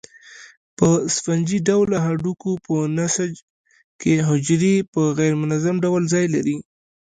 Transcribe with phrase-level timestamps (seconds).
[0.77, 3.33] په سفنجي ډوله هډوکو په نسج
[4.01, 6.57] کې حجرې په غیر منظم ډول ځای لري.